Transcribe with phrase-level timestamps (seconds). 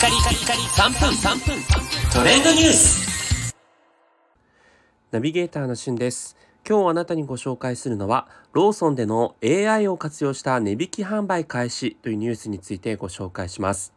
[0.00, 1.62] カリカリカリ3分3分。
[2.10, 3.54] トレンドニュース。
[5.10, 6.38] ナビゲーターのしゅんです。
[6.66, 13.92] 今日あなたにご紹介するのはローソンでの AI を活用した値引き販売開始というニュースについてご紹介します。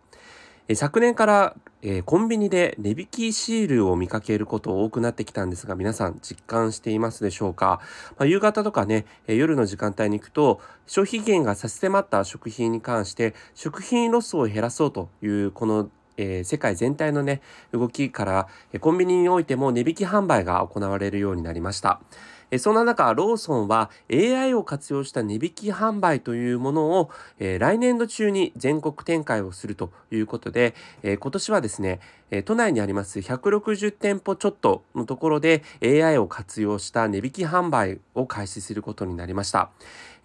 [0.75, 1.55] 昨年から
[1.85, 7.81] えー、コンビニで値引きシールを見かけること多くなってきたんですが、皆さん実感していますでしょうか、
[8.17, 17.41] まあ、夕方とかね、えー、夜の時間帯に行くと、消費減が差し迫った食品に関して、食品ロスを減らそうという、このえー、世界全体のね
[17.71, 18.47] 動きから、
[18.79, 21.99] コンビニにおいても値引き販売が行われるようになりました。
[22.53, 39.71] えそんな中、ローソンは AI を活用した値引き販売というものを、え来年度中に全国展開をするということで、え今年はですね、え都内にあります160店舗ちょっとのところで AI を活用した値引き販売を開始することになりました。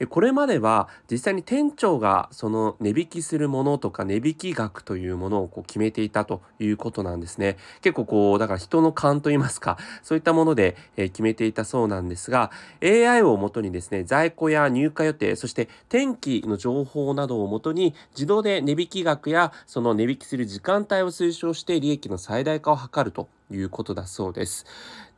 [0.06, 7.56] これまでは実際に店長がその値引きするものとか値引き額というものをこう決めていたということなんですね。
[7.82, 12.50] 結構こう、だから人の勘といいますか、そういったもので決めていたそうなんですが、
[12.82, 23.28] AI をもとにですね、在庫や入荷予定、そして天気の情報などをもとに自動で値引き額やその値引きする時間帯を推奨して利益の最大化を図ると。
[23.50, 24.66] いうことだそうです。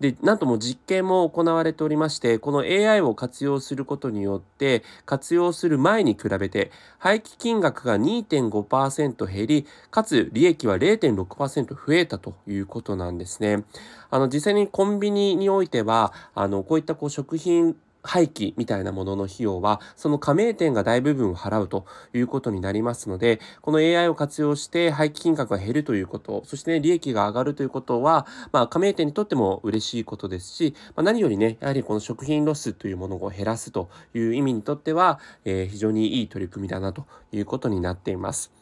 [0.00, 13.64] で、なんとも実験も行われておりまして、この AI を活用することによって、活用する前に比べて、廃棄金額が2.5%減り、かつ利益は0.6%増えたということなんですね。
[14.10, 38.59] あの、実際にコンビニにおいては、あの、こういったこう食品廃棄みたいなものの費用は、その加盟店が大部分を払うということになりますので、この AI を活用して廃棄金額が減るということ、そしてね、利益が上がるということは、まあ、加盟店にとっても嬉しいことですし、まあ、何よりね、やはりこの食品ロスというものを減らすという意味にとっては、えー、非常にいい取り組みだなということになっています。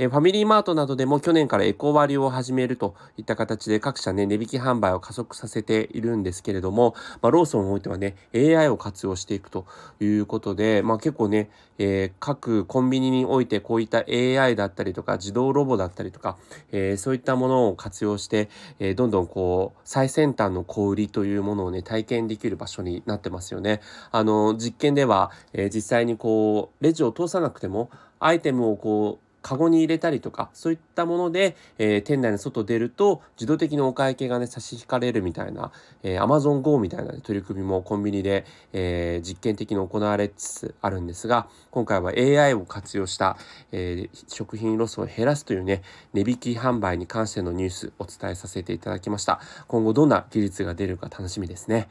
[0.00, 9.66] えファミリーマートなどでも去年からエコ割を始めるといった形で各社ね、値引き販売を加速させているんですけれども、まあ、ローソンにおいてはね、AI を活用していくと
[10.00, 16.38] いうことで、まあ、結構ね、えー、各コンビニにおいてこういった AI だったりとか自動ロボだったりとか、
[16.72, 23.80] えー、そういったものを活用して、えー、どんどんこう最先端の小売りというものをね体験できる場所になってますよね。
[24.12, 43.36] あの実験では、え実際にこうレジを通さなくてもアイテムをこうカゴに入れたりとか、そういったもので、えー、店内の外出ると、自動的にお会計がね、差し引かれるみたいな、えー、Amazon Go みたいな、ね、取り組みもコンビニで、えー、実験的に行われつつあるんですが、今回は AI を活用した、
[43.72, 49.40] えー、食品ロスを減らすというね、値引き販売に関してのニュースお伝えさせていただきました。
[49.68, 51.88] 今後どんな技術が出るか楽しみですね。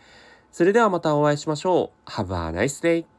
[0.51, 2.09] それではまたお会いしましょう。
[2.09, 3.18] Have a nice day!